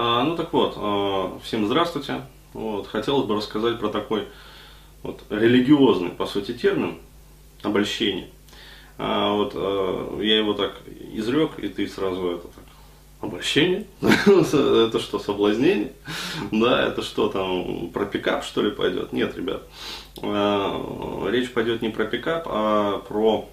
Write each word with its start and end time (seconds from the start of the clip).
А, 0.00 0.22
ну 0.22 0.36
так 0.36 0.52
вот, 0.52 0.74
а, 0.76 1.40
всем 1.42 1.66
здравствуйте. 1.66 2.20
Вот, 2.52 2.86
хотелось 2.86 3.26
бы 3.26 3.34
рассказать 3.34 3.80
про 3.80 3.88
такой 3.88 4.28
вот 5.02 5.24
религиозный, 5.28 6.10
по 6.10 6.24
сути, 6.24 6.52
термин 6.52 6.98
обольщение. 7.64 8.28
А, 8.96 9.32
вот 9.32 9.54
а, 9.56 10.20
я 10.20 10.38
его 10.38 10.52
так 10.54 10.74
изрек, 11.12 11.58
и 11.58 11.66
ты 11.66 11.88
сразу 11.88 12.30
это 12.30 12.46
так 12.46 12.64
обольщение, 13.20 13.88
это 14.00 15.00
что, 15.00 15.18
соблазнение, 15.18 15.92
да, 16.52 16.86
это 16.86 17.02
что 17.02 17.28
там, 17.28 17.90
про 17.90 18.06
пикап 18.06 18.44
что 18.44 18.62
ли 18.62 18.70
пойдет? 18.70 19.12
Нет, 19.12 19.36
ребят, 19.36 19.62
а, 20.22 21.28
речь 21.28 21.52
пойдет 21.52 21.82
не 21.82 21.88
про 21.88 22.04
пикап, 22.04 22.46
а 22.46 22.98
про, 23.00 23.48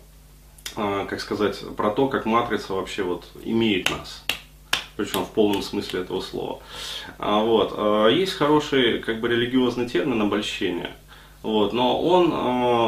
как 0.76 1.20
сказать, 1.22 1.60
про 1.76 1.90
то, 1.90 2.08
как 2.08 2.28
матрица 2.28 2.74
вообще 2.74 3.02
вот 3.02 3.26
имеет 3.44 3.90
нас, 3.90 4.24
причем 4.96 5.26
в 5.26 5.32
полном 5.32 5.62
смысле 5.62 6.02
этого 6.02 6.22
слова. 6.22 6.60
А, 7.20 7.40
вот, 7.40 7.74
а, 7.76 8.08
есть 8.08 8.34
хороший 8.34 9.00
как 9.00 9.20
бы 9.20 9.28
религиозный 9.28 9.88
термин 9.88 10.22
обольщение, 10.22 10.92
вот, 11.44 11.74
но 11.74 12.02
он 12.02 12.32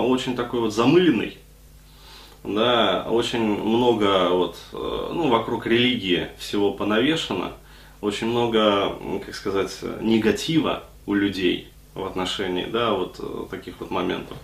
очень 0.09 0.35
такой 0.35 0.61
вот 0.61 0.73
замыленный, 0.73 1.37
да, 2.43 3.05
очень 3.09 3.43
много 3.43 4.29
вот, 4.29 4.57
ну, 4.71 5.27
вокруг 5.29 5.67
религии 5.67 6.29
всего 6.39 6.71
понавешено, 6.73 7.51
очень 8.01 8.27
много, 8.27 8.95
как 9.25 9.35
сказать, 9.35 9.77
негатива 10.01 10.83
у 11.05 11.13
людей 11.13 11.67
в 11.93 12.05
отношении, 12.05 12.65
да, 12.65 12.93
вот 12.93 13.49
таких 13.49 13.75
вот 13.79 13.91
моментов. 13.91 14.37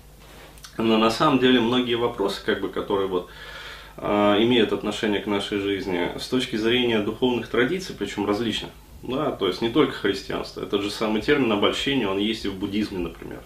Но 0.78 0.98
на 0.98 1.12
самом 1.12 1.40
деле 1.40 1.60
многие 1.60 1.96
вопросы, 1.96 2.44
как 2.46 2.62
бы, 2.62 2.70
которые 2.70 3.08
вот 3.08 3.30
имеют 3.98 4.74
отношение 4.74 5.22
к 5.22 5.28
нашей 5.28 5.60
жизни 5.60 6.12
с 6.18 6.28
точки 6.28 6.56
зрения 6.56 7.00
духовных 7.00 7.48
традиций, 7.48 7.96
причем 7.98 8.26
различных, 8.26 8.72
да, 9.04 9.32
то 9.32 9.48
есть 9.48 9.62
не 9.62 9.70
только 9.70 9.94
христианство, 9.94 10.62
этот 10.62 10.82
же 10.82 10.90
самый 10.90 11.22
термин 11.22 11.52
обольщение, 11.52 12.08
он 12.08 12.18
есть 12.18 12.46
и 12.46 12.48
в 12.48 12.56
буддизме, 12.56 13.00
например. 13.00 13.42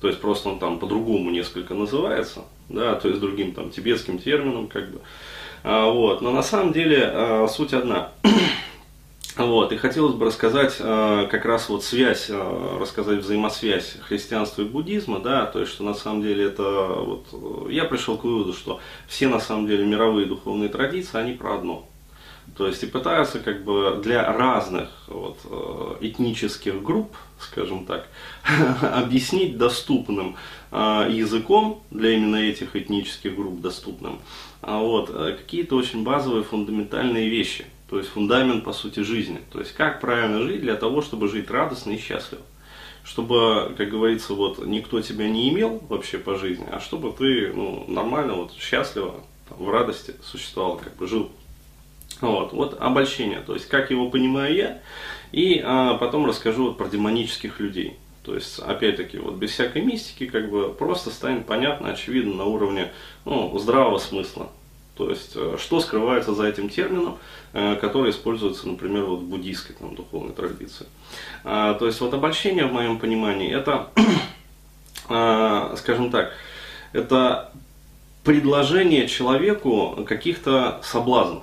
То 0.00 0.08
есть 0.08 0.20
просто 0.20 0.48
он 0.48 0.58
там 0.58 0.78
по-другому 0.78 1.30
несколько 1.30 1.74
называется, 1.74 2.42
да, 2.68 2.96
то 2.96 3.08
есть 3.08 3.20
другим 3.20 3.52
там 3.52 3.70
тибетским 3.70 4.18
термином, 4.18 4.66
как 4.66 4.90
бы. 4.90 5.00
А, 5.62 5.86
вот. 5.90 6.22
Но 6.22 6.32
на 6.32 6.42
самом 6.42 6.72
деле 6.72 7.04
а, 7.04 7.46
суть 7.48 7.72
одна. 7.72 8.12
Вот, 9.36 9.72
и 9.72 9.76
хотелось 9.76 10.14
бы 10.14 10.26
рассказать 10.26 10.76
э, 10.78 11.26
как 11.30 11.46
раз 11.46 11.70
вот 11.70 11.82
связь, 11.82 12.26
э, 12.28 12.78
рассказать 12.78 13.20
взаимосвязь 13.20 13.96
христианства 14.06 14.62
и 14.62 14.66
буддизма, 14.66 15.20
да, 15.20 15.46
то 15.46 15.60
есть, 15.60 15.72
что 15.72 15.84
на 15.84 15.94
самом 15.94 16.22
деле 16.22 16.44
это, 16.44 16.62
вот, 16.62 17.70
я 17.70 17.84
пришел 17.84 18.18
к 18.18 18.24
выводу, 18.24 18.52
что 18.52 18.80
все 19.08 19.28
на 19.28 19.40
самом 19.40 19.66
деле 19.66 19.86
мировые 19.86 20.26
духовные 20.26 20.68
традиции, 20.68 21.18
они 21.18 21.32
про 21.32 21.54
одно. 21.54 21.88
То 22.56 22.66
есть 22.66 22.82
и 22.82 22.86
пытаются 22.86 23.38
как 23.38 23.64
бы 23.64 24.00
для 24.02 24.30
разных 24.30 24.88
вот, 25.06 25.38
э, 25.44 25.96
этнических 26.02 26.82
групп, 26.82 27.16
скажем 27.38 27.86
так, 27.86 28.08
объяснить 28.82 29.56
доступным 29.56 30.36
э, 30.72 31.08
языком 31.10 31.82
для 31.90 32.10
именно 32.10 32.36
этих 32.36 32.76
этнических 32.76 33.34
групп 33.34 33.60
доступным 33.60 34.20
а 34.62 34.78
вот, 34.78 35.10
э, 35.12 35.36
какие-то 35.36 35.74
очень 35.74 36.04
базовые 36.04 36.44
фундаментальные 36.44 37.28
вещи. 37.28 37.66
То 37.92 37.98
есть 37.98 38.08
фундамент 38.08 38.64
по 38.64 38.72
сути 38.72 39.00
жизни. 39.00 39.42
То 39.52 39.58
есть 39.58 39.74
как 39.74 40.00
правильно 40.00 40.40
жить 40.40 40.62
для 40.62 40.76
того, 40.76 41.02
чтобы 41.02 41.28
жить 41.28 41.50
радостно 41.50 41.90
и 41.90 41.98
счастливо. 41.98 42.42
Чтобы, 43.04 43.74
как 43.76 43.90
говорится, 43.90 44.32
вот 44.32 44.64
никто 44.64 45.02
тебя 45.02 45.28
не 45.28 45.50
имел 45.50 45.78
вообще 45.90 46.16
по 46.16 46.36
жизни, 46.36 46.66
а 46.72 46.80
чтобы 46.80 47.12
ты 47.12 47.52
ну, 47.52 47.84
нормально, 47.88 48.32
вот, 48.32 48.54
счастливо, 48.54 49.16
там, 49.46 49.58
в 49.58 49.68
радости 49.68 50.14
существовал, 50.24 50.78
как 50.78 50.96
бы 50.96 51.06
жил 51.06 51.30
вот, 52.22 52.54
вот 52.54 52.80
обольщение, 52.80 53.40
то 53.40 53.52
есть 53.52 53.68
как 53.68 53.90
его 53.90 54.08
понимаю 54.08 54.54
я, 54.54 54.80
и 55.30 55.60
а, 55.62 55.98
потом 55.98 56.24
расскажу 56.24 56.68
вот 56.68 56.78
про 56.78 56.88
демонических 56.88 57.60
людей. 57.60 57.98
То 58.24 58.34
есть, 58.34 58.58
опять-таки, 58.58 59.18
вот 59.18 59.34
без 59.34 59.50
всякой 59.50 59.82
мистики, 59.82 60.24
как 60.24 60.48
бы 60.48 60.72
просто 60.72 61.10
станет 61.10 61.44
понятно, 61.44 61.90
очевидно, 61.90 62.36
на 62.36 62.44
уровне 62.44 62.90
ну, 63.26 63.58
здравого 63.58 63.98
смысла. 63.98 64.48
То 64.96 65.10
есть, 65.10 65.32
э, 65.34 65.56
что 65.58 65.80
скрывается 65.80 66.34
за 66.34 66.46
этим 66.46 66.68
термином, 66.68 67.18
э, 67.52 67.76
который 67.76 68.10
используется, 68.10 68.68
например, 68.68 69.04
вот 69.04 69.20
в 69.20 69.24
буддийской 69.24 69.74
там, 69.74 69.94
духовной 69.94 70.32
традиции. 70.32 70.86
А, 71.44 71.74
то 71.74 71.86
есть, 71.86 72.00
вот 72.00 72.12
обольщение, 72.12 72.66
в 72.66 72.72
моем 72.72 72.98
понимании, 72.98 73.50
это, 73.54 73.88
а, 75.08 75.74
скажем 75.78 76.10
так, 76.10 76.32
это 76.92 77.52
предложение 78.22 79.08
человеку 79.08 80.04
каких-то 80.06 80.80
соблазнов. 80.82 81.42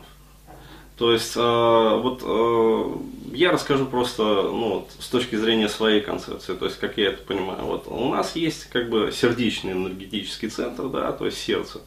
То 0.97 1.13
есть, 1.13 1.35
э, 1.35 1.39
вот 1.39 2.21
э, 2.23 2.95
я 3.33 3.51
расскажу 3.51 3.85
просто 3.85 4.23
ну, 4.23 4.69
вот, 4.75 4.89
с 4.99 5.07
точки 5.07 5.35
зрения 5.35 5.69
своей 5.69 6.01
концепции, 6.01 6.53
то 6.53 6.65
есть, 6.65 6.79
как 6.79 6.97
я 6.97 7.09
это 7.09 7.23
понимаю. 7.23 7.63
Вот, 7.63 7.87
у 7.87 8.09
нас 8.09 8.35
есть 8.35 8.65
как 8.65 8.89
бы 8.89 9.11
сердечный 9.11 9.73
энергетический 9.73 10.49
центр, 10.49 10.87
да, 10.89 11.11
то 11.11 11.25
есть 11.25 11.37
сердце. 11.37 11.81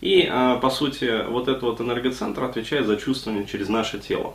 И, 0.00 0.28
э, 0.30 0.58
по 0.60 0.70
сути, 0.70 1.26
вот 1.28 1.48
этот 1.48 1.62
вот 1.62 1.80
энергоцентр 1.80 2.44
отвечает 2.44 2.86
за 2.86 2.96
чувствование 2.96 3.46
через 3.46 3.68
наше 3.68 3.98
тело. 3.98 4.34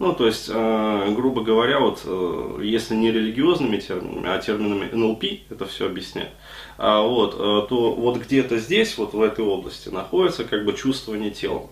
Ну, 0.00 0.12
то 0.12 0.26
есть, 0.26 0.50
э, 0.52 1.12
грубо 1.14 1.42
говоря, 1.42 1.78
вот, 1.78 2.02
э, 2.04 2.60
если 2.62 2.96
не 2.96 3.12
религиозными 3.12 3.76
терминами, 3.76 4.28
а 4.28 4.38
терминами 4.38 4.90
НЛП 4.92 5.24
это 5.50 5.66
все 5.66 5.86
объясняет, 5.86 6.30
а, 6.78 7.02
вот, 7.02 7.34
э, 7.34 7.68
то 7.68 7.94
вот 7.94 8.16
где-то 8.18 8.58
здесь, 8.58 8.98
вот 8.98 9.14
в 9.14 9.22
этой 9.22 9.44
области, 9.44 9.90
находится 9.90 10.44
как 10.44 10.64
бы 10.64 10.72
чувствование 10.72 11.30
тела. 11.30 11.68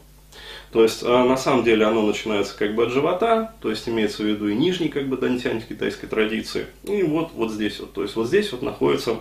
То 0.73 0.83
есть, 0.83 1.03
а, 1.03 1.25
на 1.25 1.37
самом 1.37 1.65
деле, 1.65 1.85
оно 1.85 2.03
начинается 2.03 2.57
как 2.57 2.75
бы 2.75 2.85
от 2.85 2.93
живота, 2.93 3.55
то 3.61 3.69
есть, 3.71 3.89
имеется 3.89 4.23
в 4.23 4.27
виду 4.27 4.49
и 4.49 4.55
нижний 4.55 4.89
как 4.89 5.07
бы 5.09 5.19
дантянь 5.19 5.61
китайской 5.61 6.07
традиции. 6.07 6.67
И 6.85 7.03
вот, 7.03 7.33
вот 7.35 7.51
здесь 7.51 7.79
вот, 7.79 7.93
то 7.93 8.03
есть, 8.03 8.17
вот 8.17 8.27
здесь 8.27 8.51
вот 8.53 8.63
находится 8.63 9.19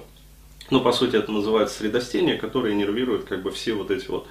ну, 0.69 0.79
по 0.79 0.93
сути, 0.93 1.17
это 1.17 1.33
называется 1.33 1.77
средостение, 1.77 2.37
которое 2.37 2.73
нервирует 2.73 3.25
как 3.25 3.43
бы 3.43 3.51
все 3.51 3.73
вот 3.73 3.91
эти 3.91 4.07
вот 4.07 4.25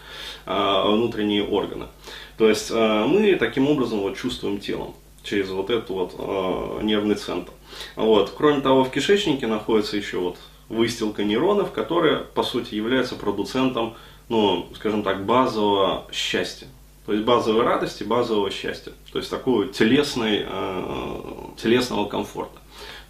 а, 0.47 0.91
внутренние 0.91 1.45
органы. 1.45 1.89
То 2.39 2.49
есть 2.49 2.71
а, 2.73 3.07
мы 3.07 3.35
таким 3.35 3.69
образом 3.69 4.01
вот 4.01 4.17
чувствуем 4.17 4.59
телом 4.59 4.95
через 5.23 5.51
вот 5.51 5.69
этот 5.69 5.91
вот 5.91 6.15
а, 6.17 6.81
нервный 6.81 7.17
центр. 7.17 7.53
Вот. 7.95 8.33
Кроме 8.35 8.63
того, 8.63 8.85
в 8.85 8.91
кишечнике 8.91 9.47
находится 9.47 9.99
еще 9.99 10.17
вот 10.17 10.39
выстилка 10.71 11.25
нейронов, 11.25 11.73
которая, 11.73 12.21
по 12.21 12.43
сути, 12.43 12.75
является 12.75 13.17
продуцентом, 13.17 13.95
ну, 14.31 14.67
скажем 14.75 15.03
так, 15.03 15.27
базового 15.27 16.07
счастья. 16.11 16.69
То 17.07 17.13
есть 17.13 17.25
базовой 17.25 17.65
радости, 17.65 18.05
базового 18.05 18.51
счастья. 18.51 18.93
То 19.13 19.19
есть 19.19 19.31
такого 19.31 19.67
телесной, 19.67 20.45
э, 20.47 21.23
телесного 21.57 22.07
комфорта. 22.07 22.59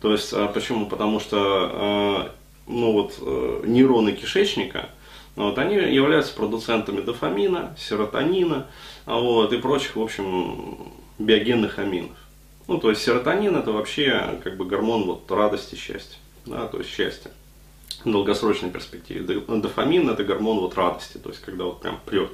То 0.00 0.12
есть 0.12 0.32
э, 0.32 0.48
почему? 0.54 0.86
Потому 0.86 1.20
что 1.20 2.30
э, 2.30 2.40
ну 2.66 2.92
вот, 2.92 3.14
э, 3.20 3.62
нейроны 3.66 4.12
кишечника, 4.12 4.90
вот, 5.36 5.58
они 5.58 5.74
являются 5.74 6.34
продуцентами 6.34 7.00
дофамина, 7.00 7.76
серотонина 7.78 8.66
вот, 9.06 9.52
и 9.52 9.58
прочих, 9.58 9.96
в 9.96 10.02
общем, 10.02 10.92
биогенных 11.18 11.78
аминов. 11.78 12.16
Ну, 12.66 12.78
то 12.78 12.90
есть 12.90 13.02
серотонин 13.02 13.56
это 13.56 13.72
вообще 13.72 14.38
как 14.44 14.56
бы 14.56 14.64
гормон 14.64 15.04
вот, 15.04 15.30
радости, 15.30 15.74
счастья. 15.74 16.18
Да, 16.46 16.66
то 16.66 16.78
есть 16.78 16.90
счастья 16.90 17.30
в 18.04 18.10
долгосрочной 18.10 18.70
перспективе. 18.70 19.40
Дофамин 19.40 20.08
это 20.08 20.24
гормон 20.24 20.60
вот 20.60 20.74
радости, 20.74 21.18
то 21.18 21.30
есть 21.30 21.42
когда 21.42 21.64
вот 21.64 21.80
прям 21.80 21.98
прет. 22.06 22.30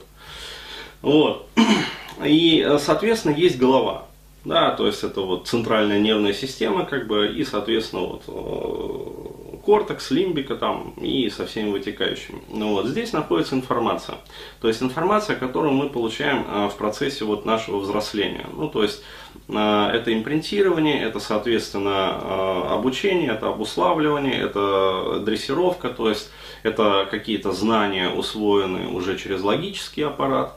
Вот. 1.03 1.49
И, 2.25 2.77
соответственно, 2.79 3.34
есть 3.34 3.59
голова. 3.59 4.07
Да, 4.47 4.71
то 4.71 4.87
есть 4.87 5.03
это 5.03 5.23
вот 5.23 5.49
центральная 5.49 5.99
нервная 5.99 6.33
система, 6.33 6.84
как 6.84 7.09
бы, 7.09 7.27
и, 7.27 7.45
соответственно, 7.45 8.03
вот 8.03 8.23
э, 8.29 9.59
кортекс, 9.65 10.12
лимбика 10.12 10.55
там 10.55 10.95
и 11.01 11.29
со 11.31 11.47
всеми 11.47 11.71
вытекающими. 11.71 12.41
Ну 12.51 12.75
вот 12.75 12.87
здесь 12.87 13.12
находится 13.12 13.56
информация. 13.56 14.19
То 14.61 14.69
есть 14.69 14.81
информация, 14.81 15.35
которую 15.35 15.73
мы 15.73 15.89
получаем 15.89 16.47
э, 16.49 16.69
в 16.69 16.77
процессе 16.77 17.25
вот 17.25 17.45
нашего 17.45 17.79
взросления. 17.79 18.47
Ну, 18.55 18.69
то 18.69 18.85
есть 18.85 19.03
э, 19.49 19.91
это 19.93 20.15
импринтирование, 20.15 21.03
это, 21.03 21.19
соответственно, 21.19 22.70
обучение, 22.73 23.32
это 23.32 23.49
обуславливание, 23.49 24.41
это 24.41 25.25
дрессировка, 25.26 25.88
то 25.88 26.09
есть 26.09 26.31
это 26.62 27.09
какие-то 27.11 27.50
знания, 27.50 28.11
усвоенные 28.11 28.87
уже 28.87 29.19
через 29.19 29.43
логический 29.43 30.03
аппарат. 30.03 30.56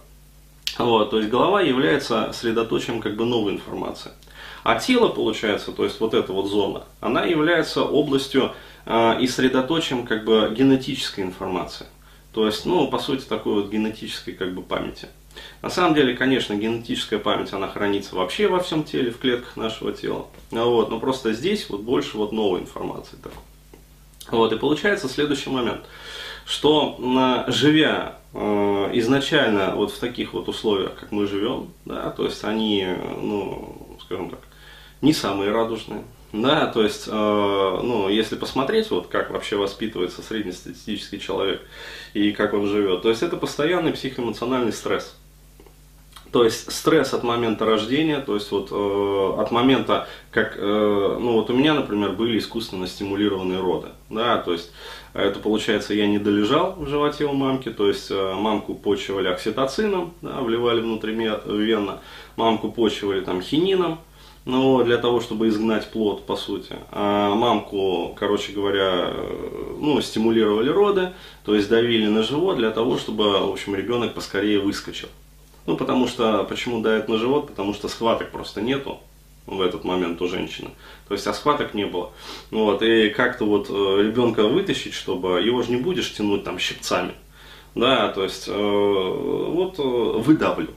Вот, 0.78 1.10
то 1.10 1.18
есть 1.18 1.30
голова 1.30 1.62
является 1.62 2.32
средоточием 2.34 3.02
как 3.02 3.16
бы 3.16 3.26
новой 3.26 3.54
информации. 3.54 4.12
А 4.64 4.80
тело, 4.80 5.10
получается, 5.10 5.72
то 5.72 5.84
есть 5.84 6.00
вот 6.00 6.14
эта 6.14 6.34
вот 6.34 6.48
зона, 6.48 6.84
она 7.00 7.24
является 7.24 7.84
областью 7.84 8.52
э, 8.86 9.22
и 9.22 9.28
средоточием 9.28 10.06
как 10.06 10.26
бы 10.26 10.54
генетической 10.56 11.22
информации. 11.22 11.88
То 12.34 12.46
есть, 12.46 12.66
ну, 12.66 12.88
по 12.90 13.00
сути, 13.00 13.24
такой 13.26 13.54
вот 13.56 13.72
генетической 13.72 14.34
как 14.34 14.54
бы 14.54 14.62
памяти. 14.62 15.08
На 15.62 15.70
самом 15.70 15.96
деле, 15.96 16.16
конечно, 16.16 16.54
генетическая 16.54 17.18
память, 17.20 17.54
она 17.54 17.68
хранится 17.68 18.16
вообще 18.16 18.48
во 18.48 18.60
всем 18.60 18.84
теле, 18.84 19.12
в 19.12 19.20
клетках 19.20 19.56
нашего 19.56 19.92
тела. 19.94 20.28
Вот, 20.52 20.90
но 20.90 21.00
просто 21.00 21.34
здесь 21.34 21.70
вот 21.70 21.82
больше 21.82 22.18
вот 22.18 22.32
новой 22.32 22.60
информации. 22.60 23.16
Такой. 23.18 23.40
Вот, 24.32 24.52
и 24.54 24.58
получается 24.58 25.08
следующий 25.08 25.50
момент, 25.50 25.82
что 26.46 26.98
живя 27.48 28.18
э, 28.34 28.90
изначально 28.94 29.76
вот 29.76 29.92
в 29.92 30.00
таких 30.00 30.34
вот 30.34 30.48
условиях, 30.48 30.96
как 30.96 31.12
мы 31.12 31.28
живем, 31.28 31.72
да, 31.86 32.10
то 32.10 32.26
есть 32.26 32.44
они, 32.44 32.88
ну, 33.22 33.98
скажем 34.02 34.30
так, 34.30 34.40
не 35.02 35.14
самые 35.14 35.52
радужные. 35.52 36.04
Да, 36.32 36.68
то 36.68 36.84
есть, 36.84 37.08
э, 37.08 37.12
ну, 37.12 38.08
если 38.08 38.36
посмотреть, 38.36 38.92
вот 38.92 39.08
как 39.08 39.32
вообще 39.32 39.56
воспитывается 39.56 40.22
среднестатистический 40.22 41.20
человек 41.20 41.62
и 42.14 42.32
как 42.32 42.54
он 42.54 42.68
живет, 42.68 43.02
то 43.02 43.10
есть 43.10 43.24
это 43.24 43.36
постоянный 43.36 43.94
психоэмоциональный 43.94 44.74
стресс. 44.74 45.16
То 46.32 46.44
есть 46.44 46.72
стресс 46.72 47.14
от 47.14 47.24
момента 47.24 47.66
рождения, 47.66 48.20
то 48.20 48.36
есть 48.36 48.52
вот 48.52 48.70
э, 48.72 49.42
от 49.42 49.50
момента, 49.52 50.08
как, 50.32 50.56
э, 50.58 51.18
ну 51.20 51.34
вот 51.34 51.50
у 51.50 51.54
меня, 51.54 51.74
например, 51.74 52.12
были 52.12 52.38
искусственно 52.38 52.86
стимулированные 52.86 53.60
роды, 53.60 53.88
да, 54.12 54.38
то 54.38 54.52
есть 54.52 54.72
это 55.14 55.40
получается 55.40 55.96
я 55.96 56.06
не 56.08 56.20
долежал 56.20 56.76
в 56.78 56.88
животе 56.88 57.26
у 57.26 57.34
мамки, 57.34 57.70
то 57.70 57.88
есть 57.88 58.12
э, 58.12 58.34
мамку 58.36 58.76
почивали 58.76 59.28
окситоцином, 59.28 60.14
да, 60.22 60.42
вливали 60.42 60.82
внутривенно, 60.82 62.00
мамку 62.36 62.72
почивали 62.72 63.22
там 63.22 63.42
хинином, 63.42 64.00
ну, 64.46 64.84
для 64.84 64.98
того, 64.98 65.22
чтобы 65.22 65.48
изгнать 65.48 65.90
плод, 65.92 66.26
по 66.26 66.36
сути. 66.36 66.76
А 66.92 67.34
мамку, 67.36 68.16
короче 68.20 68.52
говоря, 68.54 69.12
э, 69.12 69.76
ну, 69.80 70.00
стимулировали 70.02 70.70
роды, 70.70 71.14
то 71.44 71.56
есть 71.56 71.70
давили 71.70 72.08
на 72.08 72.24
живот 72.24 72.58
для 72.58 72.72
того, 72.72 72.98
чтобы, 72.98 73.48
в 73.48 73.52
общем, 73.52 73.76
ребенок 73.76 74.14
поскорее 74.14 74.60
выскочил. 74.60 75.08
Ну, 75.70 75.78
потому 75.78 76.08
что, 76.08 76.46
почему 76.46 76.82
давят 76.82 77.08
на 77.10 77.20
живот? 77.20 77.46
Потому 77.46 77.76
что 77.76 77.90
схваток 77.90 78.32
просто 78.32 78.60
нету 78.60 79.02
в 79.46 79.62
этот 79.62 79.84
момент 79.84 80.20
у 80.20 80.28
женщины. 80.28 80.72
То 81.08 81.14
есть, 81.14 81.28
а 81.28 81.34
схваток 81.34 81.76
не 81.76 81.86
было. 81.86 82.12
Вот, 82.50 82.82
и 82.82 83.10
как-то 83.10 83.46
вот 83.46 83.68
э, 83.70 84.02
ребенка 84.02 84.48
вытащить, 84.48 84.96
чтобы 84.96 85.44
его 85.44 85.62
же 85.62 85.70
не 85.70 85.78
будешь 85.80 86.12
тянуть 86.12 86.44
там 86.44 86.58
щипцами. 86.58 87.12
Да, 87.76 88.08
то 88.08 88.24
есть, 88.24 88.48
э, 88.48 88.52
вот 88.52 89.78
э, 89.78 89.84
выдавливают. 89.84 90.76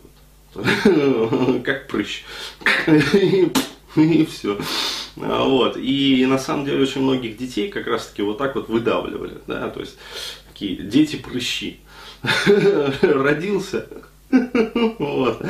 Как 1.64 1.88
прыщ. 1.88 2.24
И 3.96 4.26
все. 4.26 4.58
Вот. 5.16 5.78
И 5.78 6.26
на 6.26 6.38
самом 6.38 6.66
деле 6.66 6.82
очень 6.82 7.00
многих 7.00 7.38
детей 7.38 7.70
как 7.70 7.86
раз 7.86 8.08
таки 8.08 8.20
вот 8.20 8.36
так 8.36 8.56
вот 8.56 8.68
выдавливали. 8.68 9.38
Да, 9.46 9.70
то 9.70 9.80
есть, 9.80 9.96
такие 10.48 10.76
дети 10.76 11.16
прыщи. 11.16 11.80
Родился, 13.02 13.88
вот. 14.98 15.44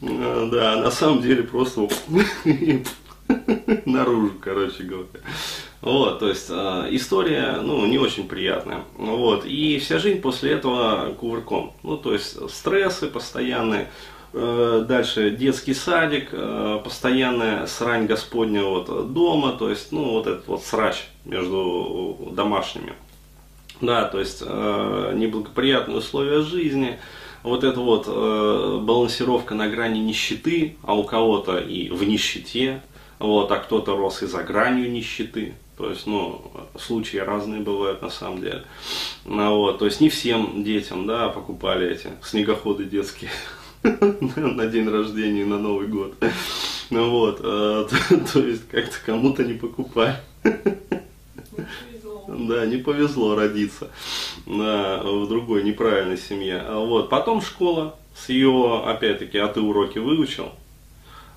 Да, 0.00 0.76
на 0.76 0.90
самом 0.90 1.22
деле 1.22 1.42
просто 1.42 1.88
наружу, 3.86 4.32
короче 4.40 4.84
говоря. 4.84 5.08
Вот, 5.80 6.20
то 6.20 6.28
есть 6.28 6.46
э, 6.48 6.88
история, 6.90 7.58
ну, 7.60 7.84
не 7.86 7.98
очень 7.98 8.28
приятная. 8.28 8.84
Вот, 8.96 9.44
и 9.44 9.80
вся 9.80 9.98
жизнь 9.98 10.20
после 10.20 10.52
этого 10.52 11.12
кувырком. 11.18 11.72
Ну, 11.82 11.96
то 11.96 12.12
есть 12.12 12.38
стрессы 12.50 13.08
постоянные, 13.08 13.88
э, 14.32 14.84
дальше 14.86 15.30
детский 15.30 15.74
садик, 15.74 16.28
э, 16.30 16.80
постоянная 16.84 17.66
срань 17.66 18.06
Господня 18.06 18.62
вот 18.62 19.12
дома, 19.12 19.52
то 19.52 19.70
есть, 19.70 19.90
ну, 19.90 20.10
вот 20.10 20.28
этот 20.28 20.46
вот 20.46 20.62
срач 20.62 21.08
между 21.24 22.30
домашними. 22.30 22.92
Да, 23.80 24.04
то 24.04 24.20
есть 24.20 24.44
э, 24.46 25.12
неблагоприятные 25.16 25.98
условия 25.98 26.42
жизни, 26.42 27.00
вот 27.42 27.64
эта 27.64 27.80
вот 27.80 28.04
э, 28.06 28.78
балансировка 28.82 29.54
на 29.54 29.68
грани 29.68 30.00
нищеты, 30.00 30.76
а 30.82 30.94
у 30.94 31.04
кого-то 31.04 31.58
и 31.58 31.88
в 31.90 32.04
нищете, 32.04 32.82
вот, 33.18 33.50
а 33.50 33.56
кто-то 33.58 33.96
рос 33.96 34.22
и 34.22 34.26
за 34.26 34.42
гранью 34.42 34.90
нищеты. 34.90 35.54
То 35.76 35.90
есть, 35.90 36.06
ну, 36.06 36.52
случаи 36.78 37.16
разные 37.16 37.60
бывают 37.60 38.02
на 38.02 38.10
самом 38.10 38.40
деле. 38.40 38.64
Ну, 39.24 39.56
вот, 39.56 39.78
то 39.78 39.86
есть 39.86 40.00
не 40.00 40.08
всем 40.08 40.62
детям, 40.62 41.06
да, 41.06 41.28
покупали 41.28 41.90
эти 41.90 42.10
снегоходы 42.22 42.84
детские 42.84 43.30
на 43.82 44.66
день 44.66 44.88
рождения, 44.88 45.44
на 45.44 45.58
Новый 45.58 45.88
год. 45.88 46.14
Ну 46.90 47.10
вот, 47.10 47.40
э, 47.42 47.86
то 48.32 48.40
есть 48.40 48.68
как-то 48.68 48.96
кому-то 49.04 49.44
не 49.44 49.54
покупали. 49.54 50.16
Да, 52.48 52.66
не 52.66 52.76
повезло 52.76 53.34
родиться 53.34 53.90
да, 54.46 55.02
в 55.02 55.28
другой 55.28 55.62
неправильной 55.62 56.18
семье. 56.18 56.62
А 56.66 56.78
вот. 56.78 57.08
Потом 57.08 57.40
школа 57.40 57.96
с 58.16 58.28
ее, 58.28 58.82
опять-таки, 58.84 59.38
а 59.38 59.48
ты 59.48 59.60
уроки 59.60 59.98
выучил, 59.98 60.50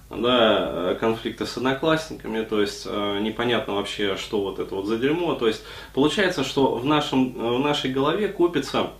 да, 0.09 0.95
конфликты 0.99 1.45
с 1.45 1.57
одноклассниками, 1.57 2.43
то 2.43 2.61
есть 2.61 2.83
э, 2.85 3.19
непонятно 3.21 3.75
вообще, 3.75 4.17
что 4.17 4.41
вот 4.41 4.59
это 4.59 4.75
вот 4.75 4.85
за 4.85 4.97
дерьмо. 4.97 5.35
То 5.35 5.47
есть 5.47 5.63
получается, 5.93 6.43
что 6.43 6.75
в, 6.75 6.85
нашем, 6.85 7.33
в 7.33 7.59
нашей 7.59 7.91
голове 7.91 8.27
копится, 8.27 8.91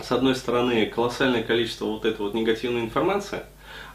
с 0.00 0.12
одной 0.12 0.34
стороны, 0.34 0.86
колоссальное 0.86 1.42
количество 1.42 1.86
вот 1.86 2.04
этой 2.04 2.20
вот 2.20 2.34
негативной 2.34 2.82
информации, 2.82 3.40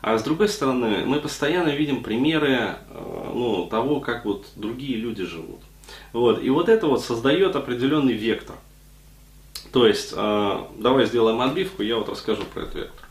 а 0.01 0.17
с 0.17 0.23
другой 0.23 0.49
стороны, 0.49 1.05
мы 1.05 1.19
постоянно 1.19 1.69
видим 1.69 2.03
примеры 2.03 2.75
э, 2.89 3.31
ну, 3.33 3.67
того, 3.67 3.99
как 3.99 4.25
вот 4.25 4.47
другие 4.55 4.97
люди 4.97 5.25
живут. 5.25 5.61
Вот. 6.11 6.41
И 6.41 6.49
вот 6.49 6.69
это 6.69 6.87
вот 6.87 7.03
создает 7.03 7.55
определенный 7.55 8.13
вектор. 8.13 8.55
То 9.71 9.87
есть, 9.87 10.13
э, 10.15 10.65
давай 10.77 11.05
сделаем 11.05 11.41
отбивку, 11.41 11.81
я 11.81 11.97
вот 11.97 12.09
расскажу 12.09 12.43
про 12.53 12.61
этот 12.61 12.75
вектор. 12.75 13.02